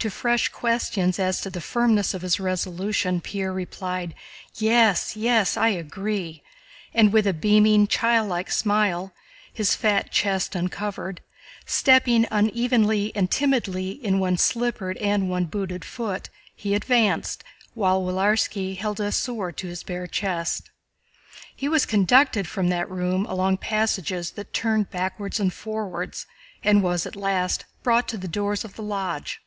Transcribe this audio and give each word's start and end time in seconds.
To 0.00 0.08
fresh 0.08 0.48
questions 0.48 1.18
as 1.18 1.42
to 1.42 1.50
the 1.50 1.60
firmness 1.60 2.14
of 2.14 2.22
his 2.22 2.40
resolution 2.40 3.20
Pierre 3.20 3.52
replied: 3.52 4.14
"Yes, 4.54 5.14
yes, 5.14 5.58
I 5.58 5.68
agree," 5.70 6.42
and 6.94 7.12
with 7.12 7.26
a 7.26 7.34
beaming, 7.34 7.86
childlike 7.86 8.50
smile, 8.50 9.12
his 9.52 9.74
fat 9.74 10.10
chest 10.10 10.54
uncovered, 10.54 11.20
stepping 11.66 12.26
unevenly 12.30 13.12
and 13.14 13.30
timidly 13.30 13.90
in 13.90 14.18
one 14.18 14.38
slippered 14.38 14.96
and 14.96 15.28
one 15.28 15.44
booted 15.44 15.84
foot, 15.84 16.30
he 16.56 16.74
advanced, 16.74 17.44
while 17.74 18.00
Willarski 18.02 18.78
held 18.78 19.00
a 19.00 19.12
sword 19.12 19.58
to 19.58 19.66
his 19.66 19.82
bare 19.82 20.06
chest. 20.06 20.70
He 21.54 21.68
was 21.68 21.84
conducted 21.84 22.48
from 22.48 22.70
that 22.70 22.88
room 22.88 23.26
along 23.26 23.58
passages 23.58 24.30
that 24.30 24.54
turned 24.54 24.88
backwards 24.88 25.38
and 25.38 25.52
forwards 25.52 26.24
and 26.64 26.82
was 26.82 27.04
at 27.04 27.16
last 27.16 27.66
brought 27.82 28.08
to 28.08 28.16
the 28.16 28.28
doors 28.28 28.64
of 28.64 28.76
the 28.76 28.82
Lodge. 28.82 29.42